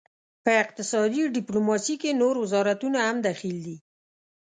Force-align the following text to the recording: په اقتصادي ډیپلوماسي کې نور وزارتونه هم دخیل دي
په 0.43 0.51
اقتصادي 0.63 1.23
ډیپلوماسي 1.37 1.95
کې 2.01 2.19
نور 2.21 2.35
وزارتونه 2.43 2.99
هم 3.07 3.17
دخیل 3.27 3.57
دي 3.65 3.77